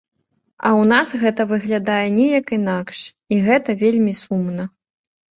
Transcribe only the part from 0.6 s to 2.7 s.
А ў нас гэта выглядае неяк